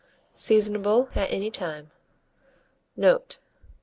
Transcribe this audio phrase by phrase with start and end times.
[0.35, 1.91] Seasonable at any time.
[2.97, 3.37] Note.